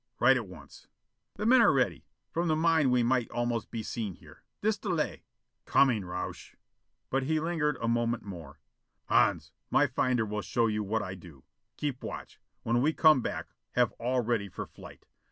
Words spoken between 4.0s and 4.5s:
here.